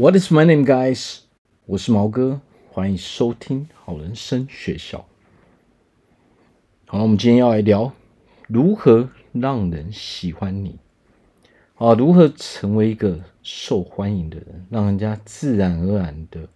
[0.00, 1.18] What is my name, guys？
[1.66, 2.40] 我是毛哥，
[2.70, 5.06] 欢迎收听好人生学校。
[6.86, 7.92] 好了，我们今天要来聊
[8.46, 10.78] 如何让人喜欢你
[11.74, 16.48] 啊，如何成为一个受欢迎的人，让人家自然而然的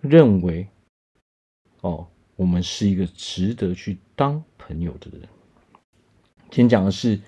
[0.00, 0.66] 认为
[1.80, 5.28] 哦，我们是一个值得去当朋友的人。
[6.50, 7.20] 今天讲的是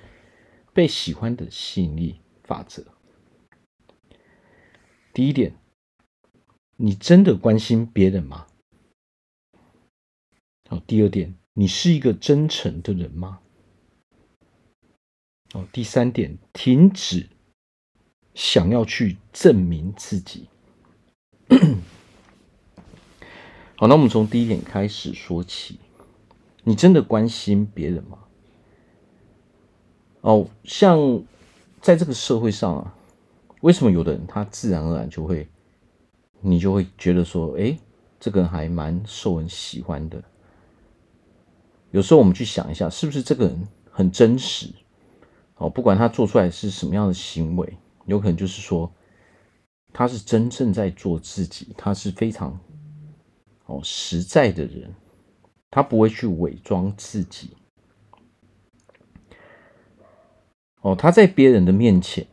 [0.73, 2.83] 被喜欢的吸引力法则。
[5.17, 5.55] 第一点，
[6.77, 8.47] 你真的关心别人吗？
[10.69, 13.41] 好，第二点，你是一个真诚的人吗？
[15.55, 17.31] 哦，第三点，停止
[18.35, 20.49] 想要去证明自己。
[23.77, 25.79] 好，那我们从第一点开始说起，
[26.63, 28.19] 你真的关心别人吗？
[30.21, 31.25] 哦，像
[31.81, 32.93] 在这个社会上啊。
[33.63, 35.49] 为什么有的人他自然而然就会，
[36.41, 37.77] 你就会觉得说，哎，
[38.21, 40.23] 这个人还蛮受人喜欢的。
[41.91, 44.69] 有时候我们去想一下，是不是这个人很真实？
[45.57, 48.93] 哦，不管他做出来是什么样的行为，有可能就是说，
[49.93, 52.61] 他是真正在做自己，他是非常
[53.65, 54.95] 哦实在的人，
[55.71, 57.57] 他不会去伪装自己。
[60.83, 62.27] 哦，他在别人的面前。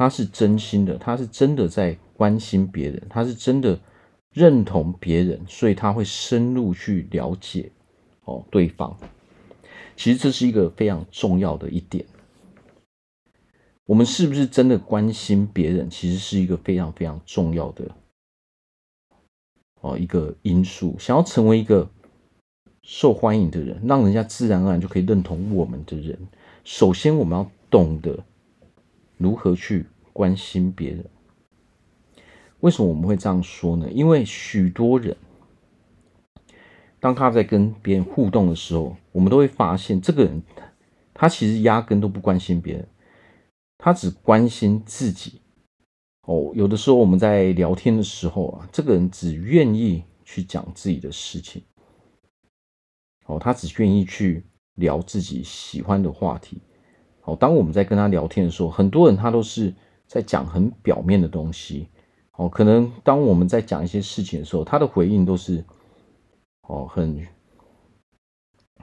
[0.00, 3.78] 他是真心的，他是真的在关心别人，他是真的
[4.32, 7.70] 认同别人，所以他会深入去了解
[8.24, 8.96] 哦对方。
[9.96, 12.06] 其实这是一个非常重要的一点。
[13.84, 17.84] 我们是不是真的关心别人，其实是一个非常非常重要的
[19.82, 20.96] 哦一个因素。
[20.98, 21.86] 想要成为一个
[22.82, 26.18] 受欢迎的人，让人家自然而然就可以认同我们的人，
[26.64, 28.18] 首先我们要懂得。
[29.20, 31.04] 如何去关心别人？
[32.60, 33.86] 为什么我们会这样说呢？
[33.92, 35.14] 因为许多人，
[36.98, 40.42] 当他在跟别人互动的时候，我们都会发现，这个人
[41.12, 42.88] 他其实压根都不关心别人，
[43.76, 45.42] 他只关心自己。
[46.22, 51.62] 哦，有的时候我们在聊天的时候啊，这个人只愿意去讲自己的事情。
[53.26, 54.42] 哦，他只愿意去
[54.76, 56.58] 聊自己喜欢的话题。
[57.36, 59.72] 当我们在跟他聊天的时候，很多人他都是
[60.06, 61.88] 在讲很表面的东西。
[62.32, 65.62] 哦，可能当我们在讲一些事情的时候，他的回应都是
[66.68, 67.26] 哦很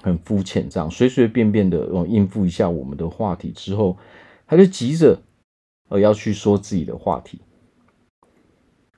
[0.02, 3.98] 很肤浅，这样随随便便的哦应付一下我们的话题之后，
[4.46, 5.20] 他就急着
[5.90, 7.42] 呃要去说自己的话题。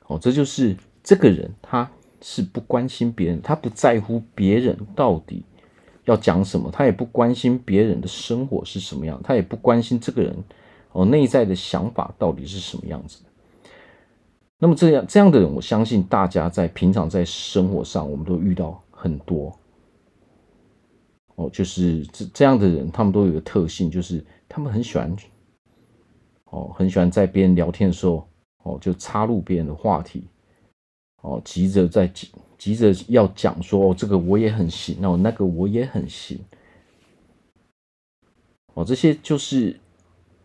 [0.07, 1.89] 哦，这就是这个人他
[2.21, 5.45] 是不关心别人，他不在乎别人到底。
[6.09, 10.35] 要讲什么，他也不关心别人的生活是什么样，他也不关心这个人
[10.91, 13.19] 哦内在的想法到底是什么样子。
[14.57, 19.55] 那么这样这样的人，我相信大家在平常在生活上，我们都遇到很多
[21.35, 25.15] 哦，就是这这样的人，他们都有个特性，就是他们很喜欢
[26.45, 28.27] 哦，很喜欢在别人聊天的时候
[28.63, 30.27] 哦，就插入别人的话题
[31.21, 32.11] 哦，急着在。
[32.59, 36.37] 急着要讲说哦，这个我也很行哦，那个我也很行
[38.73, 39.79] 哦，这些就是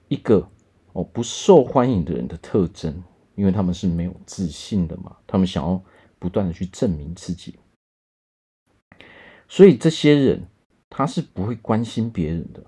[0.07, 0.49] 一个
[0.93, 3.03] 哦不受欢迎的人的特征，
[3.35, 5.83] 因为他们是没有自信的嘛，他们想要
[6.21, 7.57] 不断的去证明自己，
[9.49, 10.47] 所以这些人
[10.89, 12.65] 他是不会关心别人的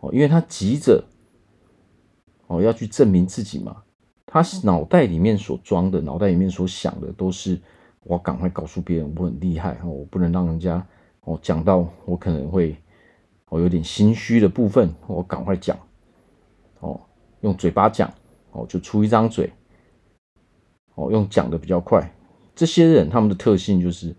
[0.00, 1.04] 哦，因为他急着
[2.48, 3.84] 哦要去证明自己嘛，
[4.26, 7.60] 他脑袋里面所装的，脑袋里面所想的都是。
[8.08, 10.86] 我赶快告诉别人我很厉害，我不能让人家
[11.22, 12.76] 哦讲到我可能会
[13.46, 15.76] 哦有点心虚的部分，我赶快讲
[16.78, 17.00] 哦，
[17.40, 18.08] 用嘴巴讲
[18.52, 19.52] 哦，就出一张嘴
[20.94, 22.08] 哦，用讲的比较快。
[22.54, 24.14] 这些人他们的特性就是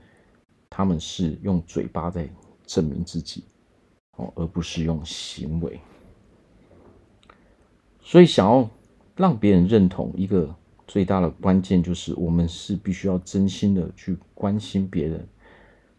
[0.69, 2.29] 他们是用嘴巴在
[2.65, 3.45] 证明自己
[4.17, 5.79] 哦，而不是用行为。
[8.01, 8.69] 所以想要
[9.15, 10.53] 让别人认同一个。
[10.87, 15.27] 最大的关键就是，我们是必须要真心的去关心别人，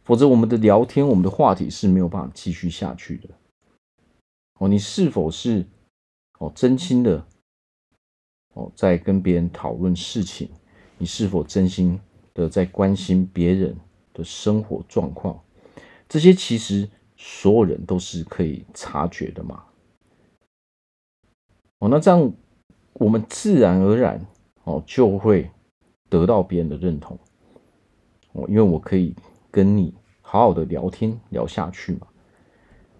[0.03, 3.29] 否则我们的聊天、我们的话题是没有办法继续下去的。
[4.59, 5.67] 哦，你是否是
[6.39, 7.23] 哦真心的
[8.55, 10.49] 哦在跟别人讨论事情？
[10.97, 12.01] 你是否真心
[12.33, 13.77] 的在关心别人
[14.15, 15.39] 的生活状况？
[16.09, 19.65] 这些其实所有人都是可以察觉的嘛。
[21.81, 22.33] 哦，那这样
[22.95, 24.27] 我们自然而然。
[24.69, 25.51] 哦，就会
[26.11, 27.19] 得到别人的认同。
[28.33, 29.15] 哦，因为我可以
[29.51, 32.07] 跟你好好的聊天聊下去嘛。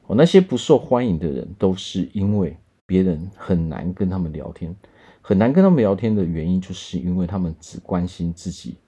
[0.07, 2.57] 哦那些不受欢迎的人，都是因为
[2.87, 4.75] 别人很难跟他们聊天，
[5.21, 8.79] 很难跟他们聊天的原因，就是因为他们只关心自己，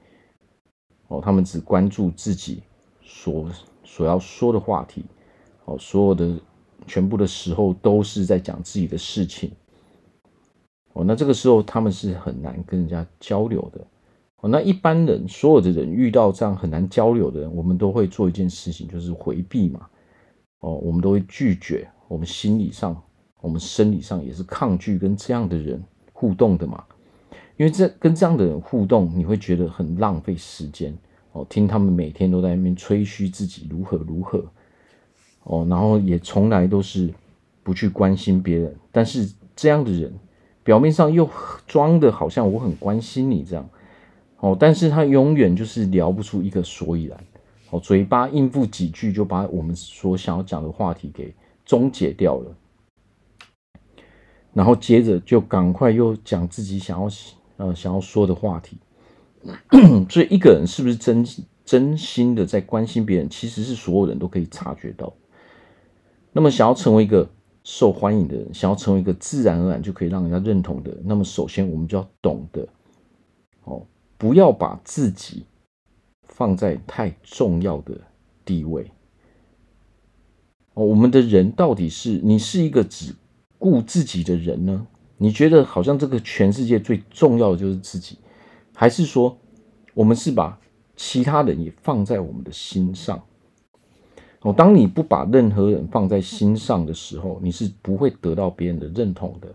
[1.08, 2.62] 哦，他们只关注自己
[3.02, 3.50] 所
[3.84, 5.04] 所要说的话题，
[5.66, 6.40] 哦，所有的
[6.86, 9.52] 全部的时候都是在讲自己的事情，
[10.92, 13.80] 哦，那这个时候他们是很难跟人家交流的，
[14.40, 19.86] 哦，那一般人所有的人遇到这样很难交流的人，我们都会做一件事情，就是回避嘛，
[20.60, 23.00] 哦，我们都会拒绝，我们心理上，
[23.40, 25.82] 我们生理上也是抗拒跟这样的人
[26.12, 26.84] 互动的嘛，
[27.56, 30.96] 因为这跟这样的人互动，你会觉得很浪费时间
[31.32, 31.46] 哦。
[31.48, 34.44] 听他们每天都在那边吹嘘自己如何如何
[35.44, 37.12] 哦，然后也从来都是
[37.62, 38.74] 不去关心别人。
[38.90, 40.12] 但是这样的人
[40.62, 41.28] 表面上又
[41.66, 43.68] 装的好像我很关心你这样
[44.38, 47.18] 哦，但是他永远就是聊不出一个所以然
[47.70, 51.34] 哦，嘴巴应付几句就把我们所想要讲的话题给
[51.64, 52.56] 终结掉了。
[54.52, 57.08] 然后接着就赶快又讲自己想要
[57.56, 58.76] 呃想要说的话题，
[60.10, 61.24] 所以一个人是不是真
[61.64, 65.12] 真心的在关心别人，其实是所有人都可以察觉到。
[66.32, 67.28] 那么想要成为一个
[67.62, 72.68] 受欢迎的人，想要成为一个自然而然就可以让人家认同的，那么首先我们就要懂得
[73.64, 73.86] 哦，
[74.16, 75.44] 不要把自己
[76.24, 78.00] 放在太重要的
[78.44, 78.90] 地位。
[80.74, 83.14] 哦，我们的人到底是你是一个只。
[83.62, 84.86] 顾自己的人呢？
[85.18, 88.16] 你觉得好像这个全世界最重要的就是自己，
[88.74, 89.36] 还是说
[89.92, 90.58] 我们是把
[90.96, 93.22] 其他人也放在我们的心上？
[94.42, 99.48] 哦，当你不把任何人放在心上的时候，你是不会得到别人的认同的。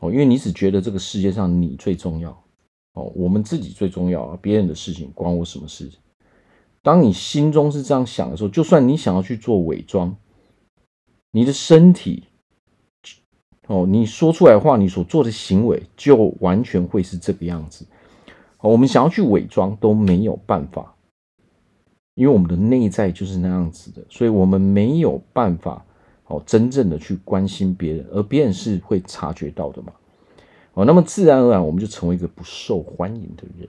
[0.00, 2.30] 哦，因为你只觉得这个世界上你最重要。
[2.94, 5.88] 哦，我们自己最重要啊，别人的事情关我什么事？
[6.82, 10.16] 当你心中是这样想的时候，就算你想要去做伪装，
[11.30, 12.24] 你的身体。
[13.68, 17.86] 哦，你说出来的话，你所做的行为就完全会是这个样子。
[18.58, 20.92] 哦，我们想要去伪装都没有办法，
[22.20, 25.82] 因为我们的内在就是那样子的，所以我们没有办法
[26.26, 29.94] 哦，真正的去关心别人，而别人是会察觉到的嘛。
[30.74, 33.66] 哦，那么自然而然我们就成为一个不受欢迎的人，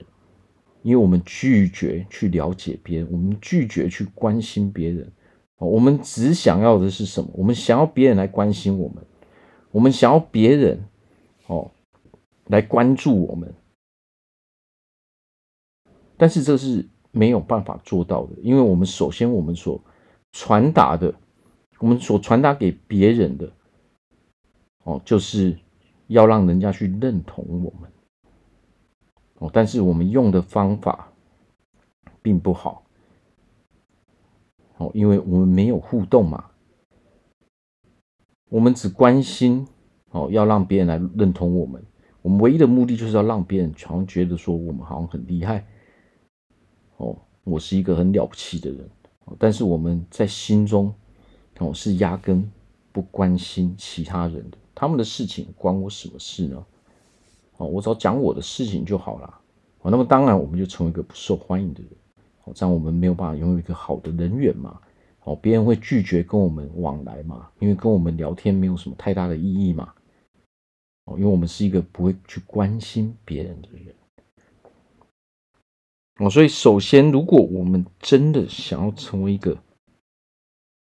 [0.82, 5.10] 因为我们拒绝去了解别人，我们拒绝去关心别人。
[5.56, 7.30] 哦，我们只想要的是什么？
[7.32, 9.02] 我们想要别人来关心我们。
[9.70, 10.84] 我们想要别人
[11.46, 11.70] 哦
[12.48, 13.54] 来关注我们，
[16.18, 19.80] 但是这是没有办法做到的，因为我们首先我们所
[20.32, 21.14] 传达的，
[21.78, 23.48] 我们所传达给别人的
[24.82, 25.56] 哦，就是
[26.08, 27.90] 要让人家去认同我们
[29.38, 31.12] 哦，但是我们用的方法
[32.20, 32.82] 并不好
[34.78, 36.46] 哦，因为我们没有互动嘛。
[38.48, 39.66] 我们只关心
[40.10, 41.82] 哦，要让别人来认同我们。
[42.20, 45.66] 我们唯一的目的就是要让别人常觉得说我们好像很厉害
[46.96, 48.88] 哦，我是一个很了不起的人。
[49.38, 50.92] 但是我们在心中
[51.58, 52.50] 哦，是压根
[52.90, 56.64] 不关心其他人的，他们的事情关我什么事呢？
[57.56, 59.40] 哦，我只要讲我的事情就好了。
[59.80, 61.90] 哦，那么当然我们就成为一个不受欢迎的人。
[62.44, 64.78] 哦，这样我们没有办法拥有一个好的人缘嘛。
[65.24, 67.48] 哦，别人会拒绝跟我们往来嘛？
[67.60, 69.92] 因为跟我们聊天没有什么太大的意义嘛。
[71.04, 73.94] 哦，因为我们是一个不会去关心别人的人。
[76.22, 79.58] 哦，所以首先，如果我们真的想要成为一个，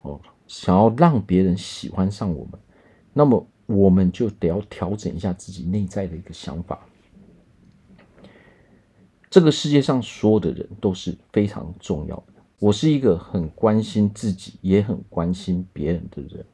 [0.00, 2.58] 哦，想要让别人喜欢上我们，
[3.12, 6.80] 那么我们就得要调整一下自己内在的一个想法。
[9.28, 12.32] 这个世界上所有的人都是非常重要的。
[12.58, 16.46] 我是一个很关心自己，也很关心别人的人。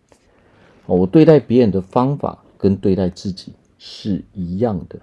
[0.87, 4.99] 我对待别人的方法跟对待自己是一样的。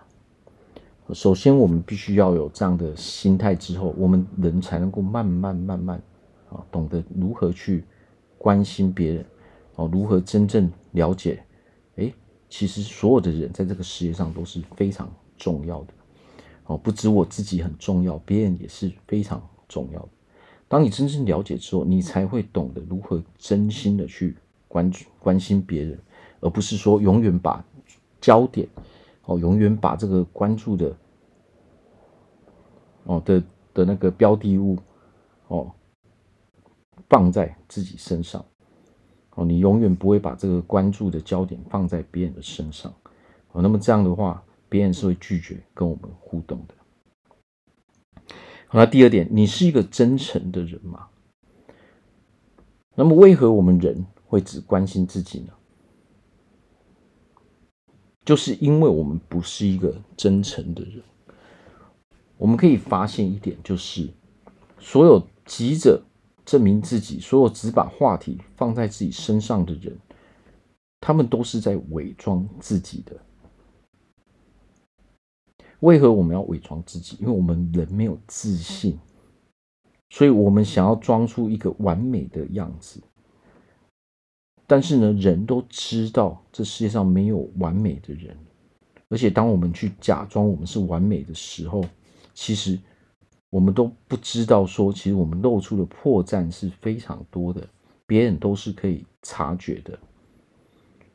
[1.14, 6.00] 首先，我们必须要有这样的心态，之后我们人才能够慢慢慢慢
[6.50, 7.84] 啊，懂得如何去
[8.38, 9.26] 关心别人，
[9.76, 11.44] 哦，如何真正了解，
[11.96, 12.14] 诶，
[12.48, 15.94] 其实所有的人在这个世界上都是非常重要的。
[16.66, 20.10] 哦，不止我自己很重要，别人也是非常重要的。
[20.68, 24.38] 当你真正了解之后，你才会懂得如何真心的去
[24.68, 26.00] 关注、关心别人，
[26.40, 27.66] 而不是说永远把
[28.22, 28.68] 焦点
[29.26, 30.96] 哦，永远把这个关注的
[33.04, 34.78] 哦的的那个标的物
[35.48, 35.72] 哦
[37.08, 38.44] 放在自己身上
[39.36, 42.94] 哦，你永远不会把这个关注的焦点放在别人的身上
[43.52, 46.74] 哦，那么这样的话，别人是会拒绝跟我们互动的。
[48.68, 51.08] 好，那第二点，你是一个真诚的人吗？
[52.94, 55.54] 那么，为何我们人会只关心自己呢？
[58.30, 61.02] 就是因为我们不是一个真诚的人。
[62.38, 64.08] 我们可以发现一点，就是
[64.78, 66.00] 所有急着
[66.46, 69.98] 证明自己，所有只把话题放在自己身上的人，
[71.02, 73.20] 他们都是在伪装自己的。
[75.80, 77.18] 为何我们要伪装自己？
[77.20, 79.00] 因为我们人没有自信，
[80.12, 83.02] 所以我们想要装出一个完美的样子。
[84.70, 88.38] 但是呢，人都知道这世界上没有完美的人，
[89.08, 91.84] 而且当我们去假装我们是完美的时候，
[92.36, 92.78] 其实
[93.50, 97.68] 我们都不知道说，其实我们露出的破绽是非常多的，
[98.06, 99.98] 别人都是可以察觉的。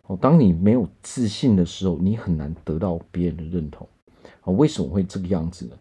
[0.07, 3.89] 哦，当你没有自信的时候，你很难得到别人的认同。
[4.41, 5.79] 啊，为什么会这个样子呢？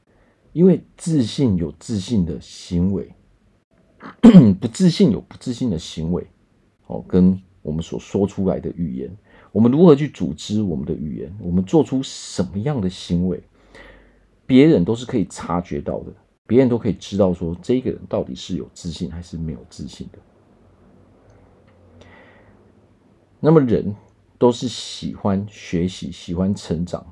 [0.52, 3.12] 因为自信有自信的行为，
[4.62, 6.28] 不自信有不自信的行为。
[6.86, 9.10] 哦，跟我们所说出来的语言，
[9.52, 11.36] 我们如何去组织我们的语言？
[11.40, 13.42] 我们做出什么样的行为？
[14.46, 16.14] 别人都是可以察觉到的，
[16.46, 20.20] 别人都可以知道说，这个人到底是有自信还是没有自信的。
[23.40, 23.96] 那么人
[24.38, 27.06] 都是喜欢学习、喜欢成长，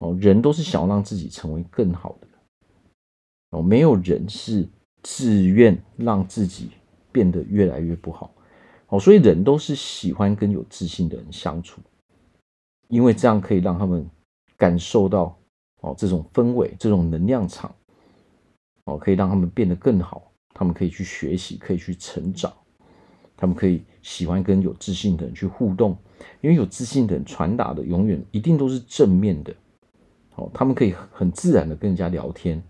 [0.00, 2.28] 哦，人都是想要让自己成为更好的，
[3.50, 4.68] 哦，没有人是
[5.02, 6.70] 自愿让自己
[7.12, 8.34] 变得越来越不好，
[8.88, 11.80] 哦，所以人都是喜欢跟有自信的人相处，
[12.88, 14.08] 因为这样可以让他们
[14.56, 15.36] 感受到。
[15.82, 17.72] 哦，这种氛围，这种能量场，
[18.84, 20.32] 哦，可以让他们变得更好。
[20.54, 22.50] 他们可以去学习，可以去成长。
[23.36, 25.96] 他们可以喜欢跟有自信的人去互动，
[26.40, 29.54] 因为有自信的人传达的永远一定都是正面的。
[30.36, 32.60] 哦，他们可以很自然的跟人家聊天。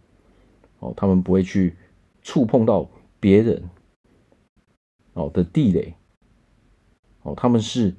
[0.81, 1.77] 哦，他们不会去
[2.23, 2.87] 触碰到
[3.21, 3.71] 别人
[5.15, 5.95] 哦的地雷。
[7.27, 7.93] 哦，他们是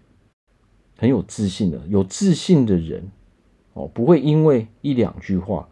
[0.96, 3.06] 很有自信的，有自信的人。
[3.74, 5.70] 哦，不会因为一两句话，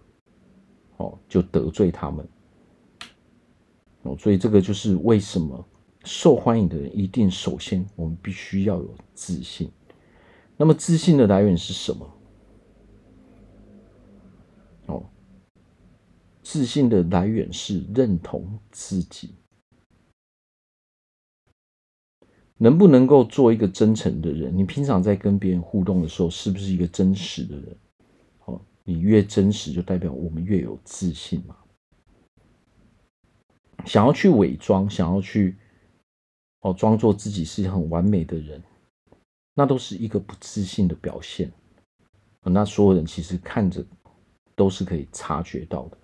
[0.98, 2.28] 哦，就得罪他们。
[4.04, 5.66] 哦，所以这个就是为什么
[6.04, 9.72] 受欢迎的人一定首先我们必须要有自信。
[10.58, 12.14] 那么自信的来源是什么？
[14.86, 15.04] 哦，
[16.44, 19.34] 自信的来源是认同自己。
[22.58, 24.58] 能不能够做一个真诚的人？
[24.58, 27.78] 你平常在跟别人互动的时候，是不是一个真实的人？
[28.88, 31.58] 你越真实，就代表我们越有自信嘛。
[33.84, 35.58] 想要去伪装，想要去
[36.62, 38.62] 哦装作自己是很完美的人，
[39.56, 41.52] 那都是一个不自信的表现。
[42.44, 43.84] 那所有人其实看着
[44.56, 45.98] 都是可以察觉到的。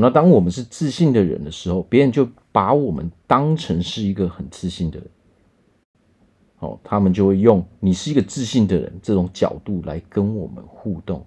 [0.00, 5.08] 那当我们是自信的人的时候，别人就把我们当成是一个很自信的人。
[6.64, 11.24] 哦，他们就会用你是一个自信的人这种角度来跟我们互动。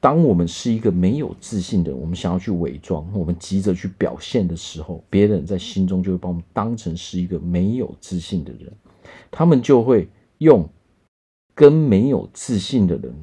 [0.00, 8.70] 当我们是一个没有自信的人，我们想要去伪装，我们急着去表现的时候，别人在心中就会把我们当成是一个没有自信的人，
[9.30, 10.68] 他们就会用
[11.54, 13.14] 跟没有自信的人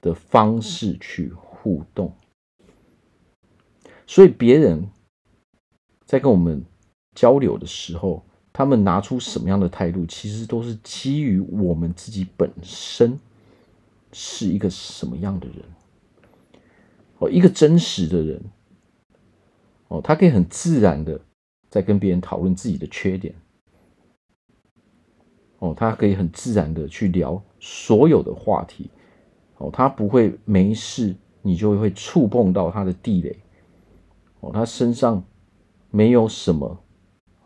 [0.00, 2.12] 的方式去互动。
[4.06, 4.88] 所以别人
[6.04, 6.64] 在跟我们
[7.14, 8.25] 交流的时候，
[8.56, 13.20] 他们拿出什么样的态度，其实都是基于我们自己本身
[14.12, 15.56] 是一个什么样的人。
[17.18, 18.42] 哦，一个真实的人，
[19.88, 21.20] 哦，他可以很自然的
[21.68, 23.34] 在跟别人讨论自己的缺点，
[25.58, 28.88] 哦，他可以很自然的去聊所有的话题，
[29.58, 33.38] 哦，他不会没事你就会触碰到他的地雷，
[34.40, 35.22] 哦，他身上
[35.90, 36.78] 没有什么，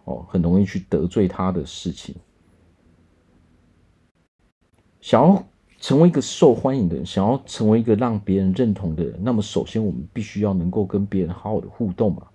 [0.05, 2.15] 哦，很容易去得罪他的事情，
[5.01, 5.45] 想要。
[5.83, 12.27] 成为一个受欢迎的人，想要成为一个让别人认同的人，那么首先我们必须要能够跟别人好好的互动嘛。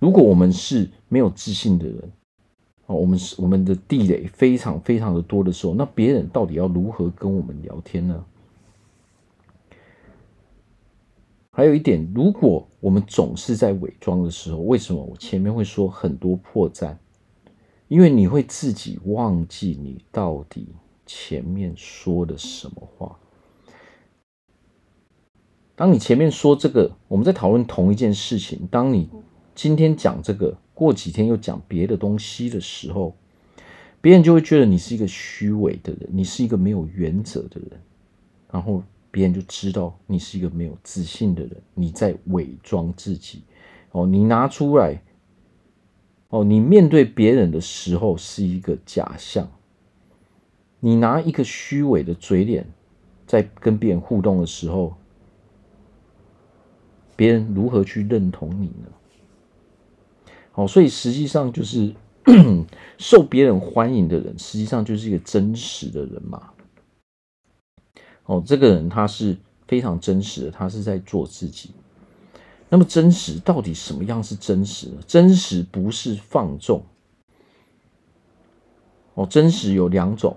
[0.00, 2.12] 如果我们是没有自信的人，
[2.86, 8.24] 哦，我们是我们的地雷非常非常的多的时候，那别人到底要如何跟我们聊天呢？
[11.56, 16.94] 还有一点，如果我们总是在伪装的时候，为什么我前面会说很多破绽？
[17.88, 20.68] 因为你会自己忘记你到底。
[21.06, 23.18] 前面说的什么话？
[25.74, 28.68] 当你前面说这个，我们在讨论同一件事情。
[28.70, 29.08] 当你
[29.54, 33.16] 今天讲这个，过几天又讲别的东西的时候，
[34.02, 37.80] 别人就会觉得你是一个虚伪的人，你是一个没有原则的人，
[38.50, 38.82] 然后
[39.16, 43.42] 别人就知道你是一个没有自信的人，你在伪装自己。
[43.92, 45.02] 哦，你拿出来，
[46.28, 49.48] 哦，你面对别人的时候是一个假象。
[50.80, 52.66] 你拿一个虚伪的嘴脸
[53.26, 54.94] 在跟别人互动的时候，
[57.16, 58.92] 别人如何去认同你呢？
[60.56, 61.94] 哦，所以实际上就是
[62.98, 66.50] 受别人欢迎的人，实际上就是一个真实的人嘛。
[68.26, 71.70] 哦，这个人他是非常真实的，他是在做自己。
[72.68, 75.00] 那么真实到底什么样是真实呢？
[75.06, 76.84] 真实不是放纵。
[79.14, 80.36] 哦，真实有两种，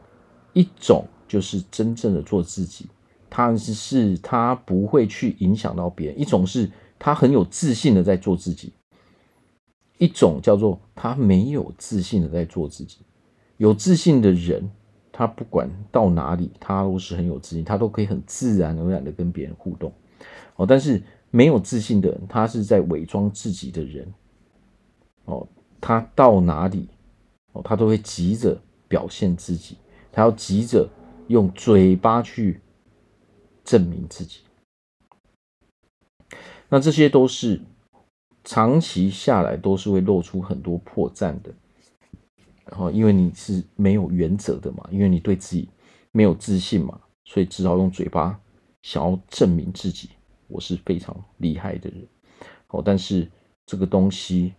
[0.53, 2.85] 一种就是真正的做自己，
[3.29, 6.69] 他是他不会去影响到别人；一种是
[6.99, 8.69] 他很有自信的在做自己；
[9.97, 12.99] 一种叫做他没有自信的在做自己。
[13.57, 14.69] 有自信的人，
[15.19, 19.91] 他不管到哪里，他都是很有自信，他都可以很自然而然的跟别人互动。
[20.55, 21.03] 哦，但是。
[21.31, 24.11] 没有自信的人，他是在伪装自己的人。
[25.25, 25.47] 哦，
[25.79, 26.89] 他到哪里，
[27.51, 29.77] 哦，他都会急着表现自己，
[30.11, 30.89] 他要急着
[31.27, 32.59] 用嘴巴去
[33.63, 34.39] 证明自己。
[36.67, 37.61] 那这些都是
[38.43, 41.53] 长期下来都是会露出很多破绽的。
[42.71, 45.67] 然后，因为你是没有原则的嘛，因为你对自己
[46.11, 48.39] 没有自信嘛，所以只好用嘴巴
[48.83, 50.09] 想要证明自己。
[50.47, 52.07] 我是非常厉害的人，
[52.69, 53.29] 哦，但是
[53.67, 54.53] 这个东西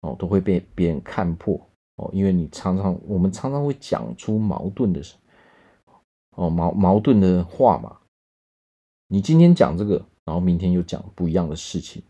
[0.00, 1.58] 哦都会被别人看破
[1.96, 5.00] 哦，因为你常常我们常常会讲出矛盾的
[6.36, 7.98] 哦矛矛盾的话嘛。
[9.08, 12.02] 你今天讲这个，然后明天又讲不一样的事情，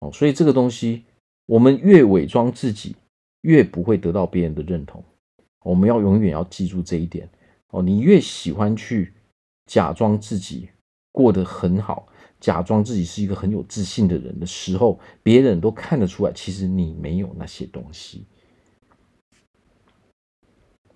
[0.00, 1.04] 哦，所以这个东西
[1.46, 2.96] 我们越伪装自己，
[3.42, 5.04] 越不会得到别人的认同。
[5.62, 7.28] 我们要永远要记住这一点
[7.68, 9.12] 哦，你越喜欢去
[9.66, 10.68] 假装自己。
[11.14, 12.08] 过得很好，
[12.40, 18.24] 假装自己是一个很有自信的人的时候，别人都看得出来，其实你没有那些东西。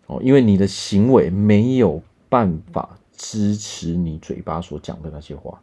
[0.07, 5.61] 哦，因为你的行为没有办法支持你嘴巴所讲的那些话，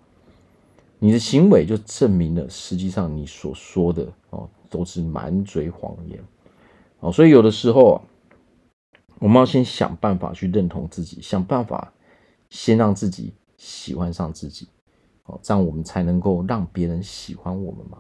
[1.00, 6.24] 你的行为就证明了，实际上你所说的哦都是满嘴谎言。
[7.04, 8.02] 哦，所以有的时候啊，
[9.20, 11.94] 我们要先想办法去认同自己，想办法
[12.50, 13.34] 先让自己。
[13.56, 14.68] 喜欢上自己，
[15.24, 17.98] 哦，这样我们才能够让别人喜欢我们嘛。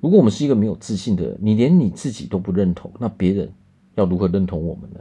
[0.00, 3.52] 如果我们是一个没有自信的人，你连你自己都不认同，那别人
[3.96, 5.00] 要如何认同我们呢？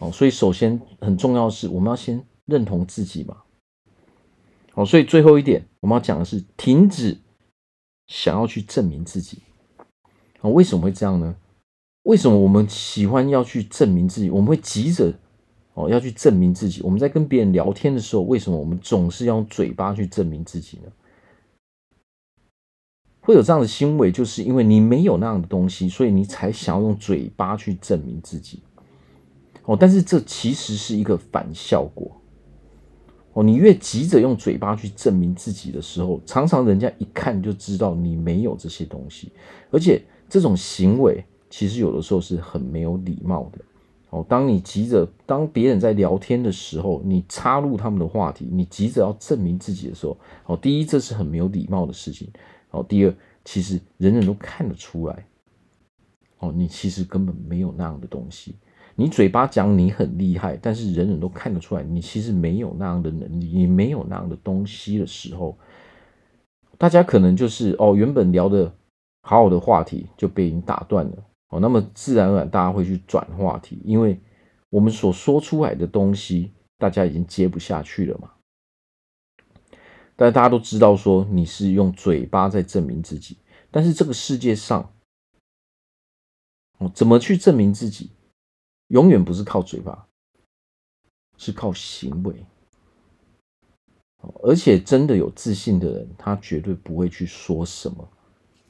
[0.00, 3.36] 哦，所以首先很重要的是，我们要先认同自己嘛。
[4.74, 7.16] 哦，所以最后一点我们要讲的是，停止
[8.08, 9.38] 想要去证明自己。
[10.40, 11.36] 啊，为什么会这样呢？
[12.08, 14.30] 为什么我们喜欢要去证明自己？
[14.30, 15.12] 我们会急着。
[15.74, 16.80] 哦，要去证明自己。
[16.82, 20.90] 我们在跟别人聊天的时候，为什么我们总是要用嘴巴去证明自己呢？
[23.20, 28.60] 会有这样的行为，就是因为你没有那样的东西，所以你才想要用嘴巴去证明自己。
[29.66, 32.10] 哦，但是这其实是一个反效果。
[33.34, 39.30] 哦，你越急着用嘴巴去证明自己的时候，常常人家一看就知道你没有这些东西，
[39.70, 43.58] 而且这种行为其实有的时候是很没有礼貌的。
[44.10, 52.26] 哦，当你急着，当别人在聊天的时候，你插入他们的话题，你急着要证明自己的时候，哦，第一，这是很没有礼貌的事情。
[52.70, 55.26] 哦，第二，其实人人都看得出来，
[56.38, 58.54] 哦，你其实根本没有那样的东西。
[58.94, 65.56] 你嘴巴讲你很厉害，但是人人都看得出来，你其实没有那样的能力，你没有那样的东西的时候，
[66.78, 68.72] 大家可能就是哦，原本聊的
[69.20, 71.24] 好好的话题就被你打断了。
[71.48, 74.20] 哦，那么自然而然，大家会去转话题，因为
[74.68, 78.32] 我们所说出来的东西，大家已经接不下去了嘛。
[80.14, 83.38] 但大家都知道，说你是用嘴巴在证明自己，
[83.70, 84.92] 但是这个世界上，
[86.78, 88.10] 哦，怎么去证明自己，
[88.88, 90.06] 永远不是靠嘴巴，
[91.38, 92.44] 是靠行为。
[94.42, 98.08] 而且真的有自信的人，他绝对不会去说什么，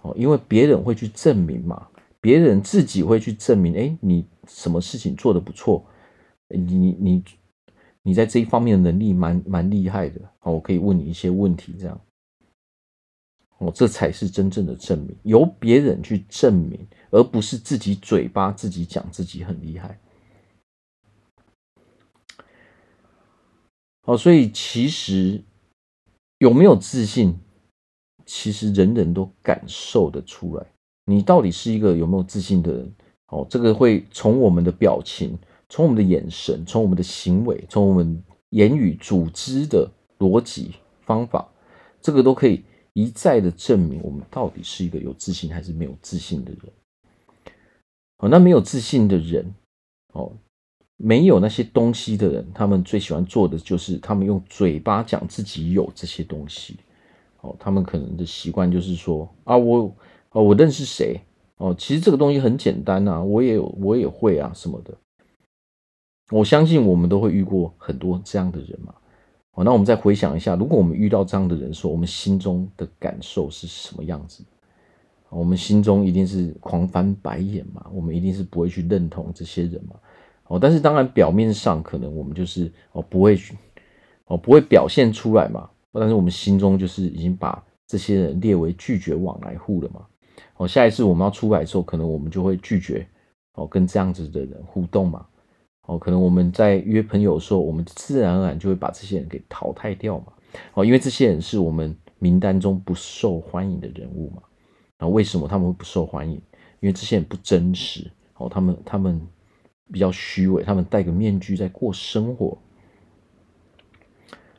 [0.02, 1.88] 哦，因为别人会去证明嘛。
[2.28, 5.82] 别人自己会去证明，哎，你什么事情做得不错，
[6.48, 7.24] 你你你
[8.02, 11.98] 你在这一方面的能力蛮蛮厉害的，好，我可以问你一些问题，这样，
[13.56, 19.98] 哦，这才是真正的证明，由别人去证明，而不是自己嘴巴自己讲自己很厉害。
[24.02, 25.42] 好，所以其实
[26.40, 27.38] 有没有自信，
[28.26, 30.66] 其实人人都感受得出来。
[31.08, 32.94] 你到底是一个有没有自信的人？
[33.28, 35.38] 哦，这个会从我们的表情、
[35.70, 40.72] 从我们的眼神、从我们的行为、从我们言语组织的逻辑
[41.06, 41.48] 方法，
[42.02, 46.72] 这个都可以一再的证明我们到底是一个有自信还是没有自信的人。
[48.18, 49.54] 哦，那没有自信的人，
[50.12, 50.32] 哦，
[50.96, 56.76] 没有那些东西的人，他们最喜欢做的就是他们用嘴巴讲自己有这些东西。
[57.40, 59.94] 哦，他们可能的习惯就是说啊，我
[60.32, 61.20] 哦，我认识谁
[61.56, 64.94] 哦，其实这个东西很简单啊，我也有，我也会啊什么的。
[66.30, 68.94] 我相信我们都会遇过很多这样的人嘛。
[69.52, 74.44] 哦，那我们再回想一下，如果我们遇到这样的人，说我们心中的感受是什么样子？
[75.30, 79.96] 我们心中一定是狂翻白眼嘛，我们一定是不会去认同这些人嘛。
[80.46, 83.54] 哦，但是当然表面上可能我们就是哦不会去
[84.26, 90.06] 哦不会表现出来嘛，但是我们心中就是已经把这些人列为拒绝往来户了嘛。
[90.56, 93.06] 哦，下一次我们要出来的时候，可能我们就会拒绝
[93.54, 95.26] 哦跟这样子的人互动嘛。
[95.86, 100.32] 哦，可能我们在约朋友的时候，我们自然而然就会把这些人给淘汰掉嘛。
[100.74, 104.42] 哦，因为这些人是我们名单中不受欢迎的人物嘛。
[104.98, 106.34] 那为什么他们会不受欢迎？
[106.80, 109.20] 因为这些人不真实哦，他们他们。
[109.90, 112.58] 比较虚伪，他们戴个面具在过生活。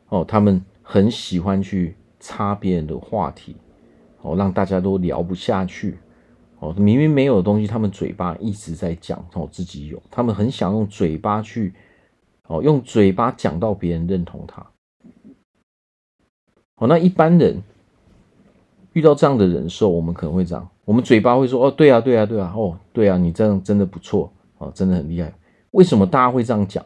[0.07, 3.55] 哦，他们很喜欢去插别人的话题，
[4.21, 5.97] 哦，让大家都聊不下去。
[6.59, 10.01] 哦，明明没有的东西，他们嘴巴一直在讲，哦，自己有。
[10.11, 11.73] 他们很想用嘴巴去，
[12.47, 14.65] 哦，用嘴巴讲到别人认同他。
[16.75, 17.61] 哦，那一般人
[18.93, 25.33] 遇到这样的人的时候，我们可能会这样，我们嘴巴会说：“哦，对啊，对啊，对啊，哦，对啊，你这样真的不错。”哦，真的很厉害。
[25.71, 26.85] 为什么大家会这样讲？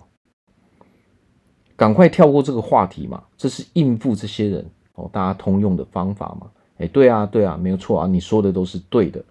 [1.76, 6.52] 赶快跳过这个话题嘛，这是应付这些人哦，大家通用的方法嘛。
[6.78, 9.24] 哎，对啊，对啊，没有错啊，你说的都是对的。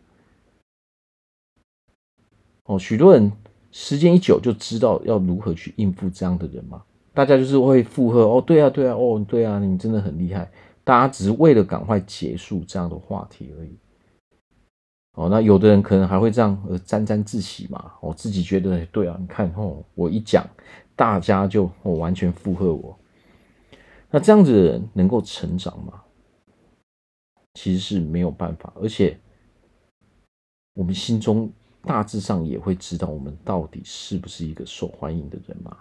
[2.64, 3.30] 哦，许多人
[3.72, 6.82] 时间一久就知道要如何去应付这样的人嘛。
[7.12, 10.50] 大家就是会附和哦，对啊，对啊，哦，对啊，你真的很厉害。
[10.84, 13.76] 大家只是为了赶快结束这样的话题而已。
[15.14, 20.48] 哦，那有的人可能还会这样沾沾自喜嘛，我、哦、自己觉得对啊，你看哦，我一讲，
[20.96, 22.96] 大家就哦完全附和我。
[24.10, 26.00] 那这样子的人能够成长吗？
[27.54, 29.18] 其实是没有办法，而且
[30.74, 31.50] 我们心中
[31.82, 35.76] 大致上也会知道，我们到底是不是一个受欢迎的人嘛？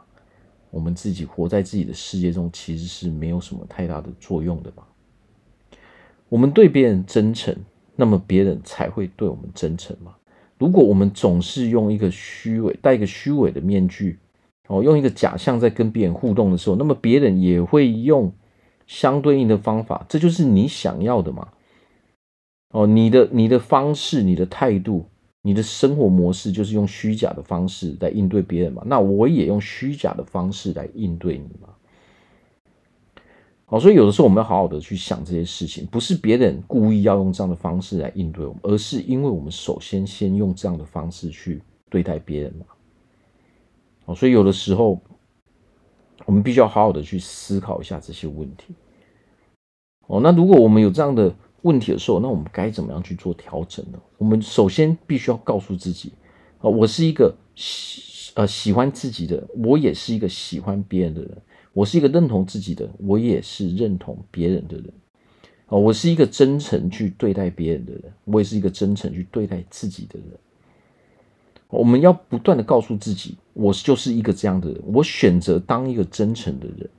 [0.70, 4.84] 我们自己活在自己的世界中，其实是没有什么太大的作用的嘛。
[6.30, 7.56] 我们对别人真诚。
[7.98, 10.16] 那么别人才会对我们真诚嘛？
[10.58, 14.18] 如果我们总是用一个虚伪、戴一个虚伪的面具，
[14.70, 18.34] 哦，用一个假象在跟别人互动的时候，那么别人也会用
[18.88, 21.50] 相对应的方法，这就是你想要的嘛？
[22.72, 25.06] 哦，你的你的方式、你的态度、
[25.42, 28.82] 你的生活模式，就是用虚假的方式来应对别人嘛？
[28.86, 31.70] 那我也用虚假的方式来应对你嘛？
[33.68, 42.66] 哦，所以有的时候我们要好好的去想这些事情，不是别人故意要用这样的方式来应对我们，而是因为我们首先先用这样的方式去对待别人嘛。
[44.06, 45.00] 哦，所以有的时候
[46.26, 48.74] 我们必须要好好的去思考一下这些问题。
[50.08, 54.00] 哦，那如果我们有这样的问题的时候，那我们该怎么样去做调整呢？
[54.18, 56.12] 我们首先必须要告诉自己，
[56.60, 61.38] 啊，我是一个喜呃喜欢自己的，我也是一个喜欢别人的人。
[61.74, 64.92] 我是一个认同自己的，我也是认同别人的人。
[65.68, 70.28] 啊，我是一个真诚去对待别人的人，我也是一个真诚去对待自己的人。
[71.70, 76.90] 我们要不断的告诉自己，我就是一个这样的人，我选择当一个真诚的人。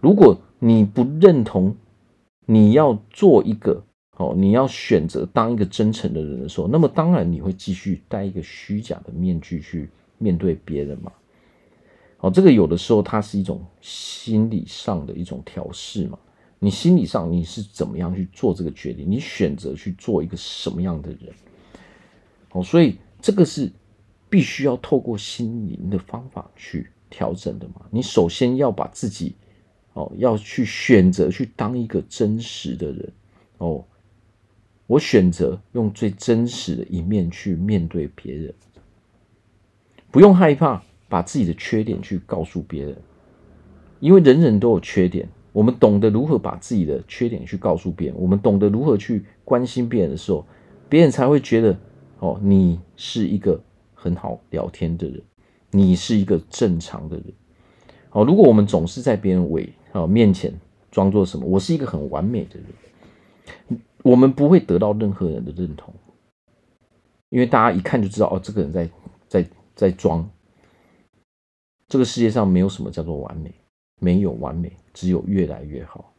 [0.00, 1.76] 如果你不认同，
[2.44, 3.84] 你要做一个
[4.16, 11.10] 哦，你要选择当一个真诚的人的时候，那么当然你会继续戴一个虚假的面具去面对别人嘛。
[12.18, 16.18] 哦，这个有的时候它是一种心理上的一种调试嘛。
[16.58, 19.10] 你心理上你是怎么样去做这个决定？
[19.10, 21.34] 你选择去做一个什么样的人？
[22.52, 23.72] 哦，所以这个是
[24.28, 27.86] 必须要透过心灵的方法去调整的嘛。
[27.90, 29.34] 你首先要把自己
[29.94, 33.12] 哦，要去选择去当一个真实的人
[33.58, 33.84] 哦。
[34.86, 38.54] 我选择用最真实的一面去面对别人，
[40.10, 40.82] 不用害怕。
[41.08, 42.96] 把自己的缺点去告诉别人，
[44.00, 45.28] 因为人人都有缺点。
[45.52, 50.46] 我们懂得如何把自己的缺点去告诉别人，我们懂得如何去关心别人的时候，
[50.88, 51.78] 别人才会觉得
[52.18, 55.22] 哦，你是一个很好聊天的人，
[55.70, 57.26] 你是一个正常的人。
[58.12, 60.52] 哦，如果我们总是在别人尾哦面前
[60.90, 65.92] 装作什么，我是一个很完美的人，我们不会得到任何人的认同，
[67.30, 68.88] 因为大家一看就知道哦，这个人在
[69.28, 70.28] 在在装。
[71.88, 73.52] 这个世界上没有什么叫做完美，
[74.00, 76.10] 没有完美，只有越来越好。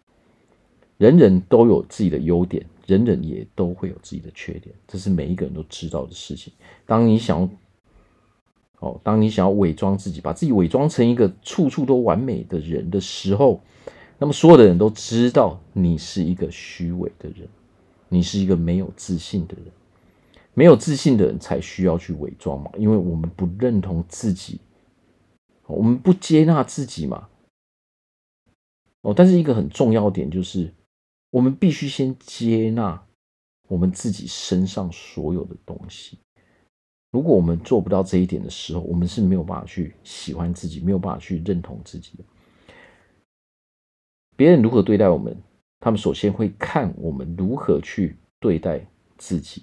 [0.98, 6.54] 人人都有自己的优点，人人也都会有自己的缺点，这是每一个人都知道的事情。
[6.86, 7.50] 当你想
[8.84, 13.62] 哦，当你想要伪装自己，把自己伪装成一个处处都完美的人的时候，
[14.18, 17.48] 那么所有的人都知道你是一个虚伪的人，
[18.10, 19.66] 你是一个没有自信的人。
[20.56, 24.60] 没有自信的人才需要去伪装嘛，因为我们不认同自己，
[25.66, 27.28] 我们不接纳自己嘛。
[29.02, 30.72] 哦，但是一个很重要的点就是，
[31.32, 33.04] 我们必须先接纳
[33.68, 36.20] 我们自己身上所有的东西。
[37.14, 42.24] 如果我们做不到这一点的时候，我们是没有办法去喜欢自己，没有办法去认同自己的。
[44.36, 45.38] 别人如何对待我们，
[45.80, 48.84] 他们首先会看我们如何去对待
[49.16, 49.62] 自己。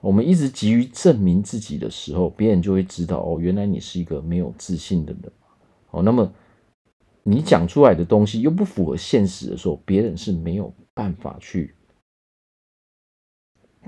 [0.00, 5.30] 我们一直急于证明自己的时候，别人就会知道哦，原来你是一个没有自信的人。
[5.90, 6.32] 哦，那么。
[7.24, 11.72] 你讲出来的东西又不符合现实的时候，别人是没有办法去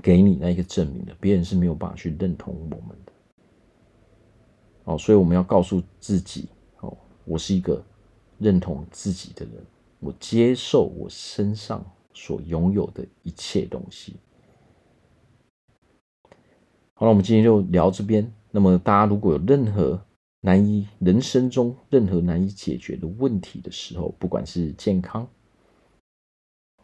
[0.05, 3.11] 给你那一个证明的，别人是没有办法去认同我们的。
[4.83, 6.47] 哦，所以我们要告诉自己，
[6.81, 7.83] 哦，我是一个
[8.37, 9.53] 认同自己的人，
[9.99, 14.13] 我接受我身上所拥有的一切东西。
[16.93, 18.31] 好了，我们今天就聊这边。
[18.51, 19.99] 那么大家如果有任何
[20.41, 25.27] 难以人生中任何难以解决的问题的时候，不管是健康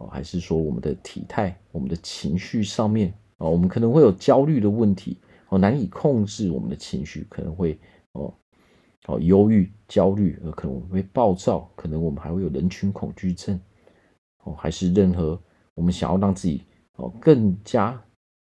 [0.01, 5.17] 哦，还是说我们的体态、我们的情绪上面哦，我们可能会有焦虑的问题
[5.49, 7.77] 哦，难以控制我们的情绪，可能会
[8.13, 8.33] 哦
[9.05, 13.59] 哦忧郁、焦虑，呃，可能我们会暴躁，可能我们还会有人群恐惧症
[14.43, 15.39] 哦，还是任何
[15.75, 16.63] 我们想要让自己
[16.95, 18.01] 哦更加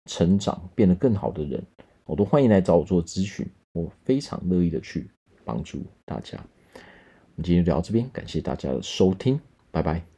[0.07, 1.65] 成长、变得更好的人，
[2.05, 3.47] 我都欢迎来找我做咨询。
[3.73, 5.07] 我非常乐意的去
[5.45, 6.39] 帮助大家。
[6.79, 9.39] 我们今天聊到这边，感谢大家的收听，
[9.71, 10.16] 拜拜。